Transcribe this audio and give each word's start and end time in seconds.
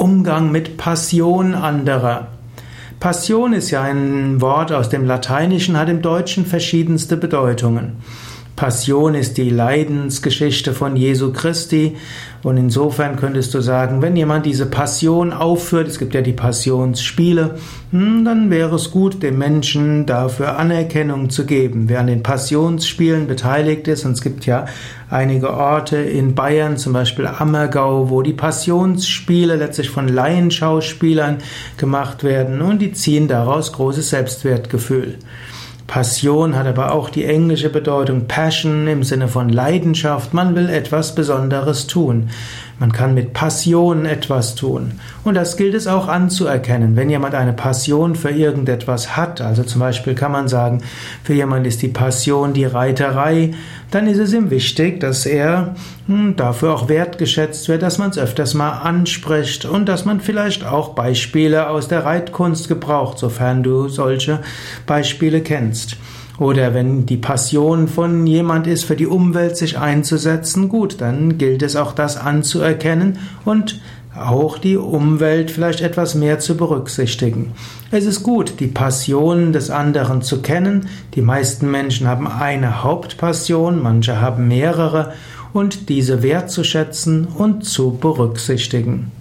Umgang 0.00 0.50
mit 0.50 0.78
Passion 0.78 1.54
anderer. 1.54 2.28
Passion 3.00 3.52
ist 3.52 3.70
ja 3.70 3.82
ein 3.82 4.40
Wort 4.40 4.72
aus 4.72 4.88
dem 4.88 5.04
Lateinischen, 5.04 5.76
hat 5.76 5.90
im 5.90 6.00
Deutschen 6.00 6.46
verschiedenste 6.46 7.18
Bedeutungen. 7.18 7.96
Passion 8.60 9.14
ist 9.14 9.38
die 9.38 9.48
Leidensgeschichte 9.48 10.74
von 10.74 10.94
Jesu 10.94 11.32
Christi. 11.32 11.96
Und 12.42 12.58
insofern 12.58 13.16
könntest 13.16 13.54
du 13.54 13.62
sagen, 13.62 14.02
wenn 14.02 14.16
jemand 14.16 14.44
diese 14.44 14.66
Passion 14.66 15.32
aufführt, 15.32 15.88
es 15.88 15.98
gibt 15.98 16.12
ja 16.12 16.20
die 16.20 16.34
Passionsspiele, 16.34 17.54
hm, 17.90 18.22
dann 18.26 18.50
wäre 18.50 18.76
es 18.76 18.90
gut, 18.90 19.22
dem 19.22 19.38
Menschen 19.38 20.04
dafür 20.04 20.58
Anerkennung 20.58 21.30
zu 21.30 21.46
geben. 21.46 21.88
Wer 21.88 22.00
an 22.00 22.08
den 22.08 22.22
Passionsspielen 22.22 23.26
beteiligt 23.26 23.88
ist, 23.88 24.04
und 24.04 24.12
es 24.12 24.20
gibt 24.20 24.44
ja 24.44 24.66
einige 25.08 25.54
Orte 25.54 25.96
in 25.96 26.34
Bayern, 26.34 26.76
zum 26.76 26.92
Beispiel 26.92 27.28
Ammergau, 27.28 28.10
wo 28.10 28.20
die 28.20 28.34
Passionsspiele 28.34 29.56
letztlich 29.56 29.88
von 29.88 30.06
Laienschauspielern 30.06 31.38
gemacht 31.78 32.24
werden 32.24 32.60
und 32.60 32.80
die 32.80 32.92
ziehen 32.92 33.26
daraus 33.26 33.72
großes 33.72 34.10
Selbstwertgefühl. 34.10 35.16
Passion 35.90 36.54
hat 36.54 36.68
aber 36.68 36.92
auch 36.92 37.10
die 37.10 37.24
englische 37.24 37.68
Bedeutung 37.68 38.28
Passion 38.28 38.86
im 38.86 39.02
Sinne 39.02 39.26
von 39.26 39.48
Leidenschaft. 39.48 40.32
Man 40.32 40.54
will 40.54 40.68
etwas 40.68 41.16
Besonderes 41.16 41.88
tun. 41.88 42.30
Man 42.78 42.92
kann 42.92 43.12
mit 43.12 43.32
Passion 43.32 44.06
etwas 44.06 44.54
tun. 44.54 44.92
Und 45.24 45.34
das 45.34 45.56
gilt 45.56 45.74
es 45.74 45.88
auch 45.88 46.06
anzuerkennen. 46.06 46.94
Wenn 46.94 47.10
jemand 47.10 47.34
eine 47.34 47.52
Passion 47.52 48.14
für 48.14 48.30
irgendetwas 48.30 49.16
hat, 49.16 49.40
also 49.40 49.64
zum 49.64 49.80
Beispiel 49.80 50.14
kann 50.14 50.30
man 50.30 50.46
sagen, 50.46 50.80
für 51.24 51.34
jemand 51.34 51.66
ist 51.66 51.82
die 51.82 51.88
Passion 51.88 52.52
die 52.52 52.66
Reiterei, 52.66 53.54
dann 53.90 54.06
ist 54.06 54.18
es 54.18 54.32
ihm 54.32 54.50
wichtig, 54.50 55.00
dass 55.00 55.26
er 55.26 55.74
hm, 56.06 56.36
dafür 56.36 56.74
auch 56.74 56.88
wertgeschätzt 56.88 57.68
wird, 57.68 57.82
dass 57.82 57.98
man 57.98 58.10
es 58.10 58.18
öfters 58.18 58.54
mal 58.54 58.70
anspricht 58.70 59.64
und 59.64 59.86
dass 59.88 60.04
man 60.04 60.20
vielleicht 60.20 60.64
auch 60.64 60.90
Beispiele 60.90 61.68
aus 61.68 61.88
der 61.88 62.04
Reitkunst 62.04 62.68
gebraucht, 62.68 63.18
sofern 63.18 63.62
du 63.62 63.88
solche 63.88 64.40
Beispiele 64.86 65.40
kennst. 65.40 65.96
Oder 66.38 66.72
wenn 66.72 67.04
die 67.04 67.18
Passion 67.18 67.86
von 67.86 68.26
jemand 68.26 68.66
ist, 68.66 68.84
für 68.84 68.96
die 68.96 69.06
Umwelt 69.06 69.58
sich 69.58 69.78
einzusetzen, 69.78 70.70
gut, 70.70 71.00
dann 71.02 71.36
gilt 71.36 71.62
es 71.62 71.76
auch 71.76 71.92
das 71.92 72.16
anzuerkennen 72.16 73.18
und 73.44 73.78
auch 74.16 74.58
die 74.58 74.76
Umwelt 74.76 75.50
vielleicht 75.50 75.80
etwas 75.80 76.14
mehr 76.14 76.38
zu 76.40 76.56
berücksichtigen. 76.56 77.52
Es 77.90 78.04
ist 78.04 78.22
gut, 78.22 78.60
die 78.60 78.66
Passion 78.66 79.52
des 79.52 79.70
anderen 79.70 80.22
zu 80.22 80.42
kennen. 80.42 80.88
Die 81.14 81.22
meisten 81.22 81.70
Menschen 81.70 82.08
haben 82.08 82.26
eine 82.26 82.82
Hauptpassion, 82.82 83.82
manche 83.82 84.20
haben 84.20 84.48
mehrere 84.48 85.12
und 85.52 85.88
diese 85.88 86.22
wertzuschätzen 86.22 87.26
und 87.26 87.64
zu 87.64 87.92
berücksichtigen. 87.92 89.12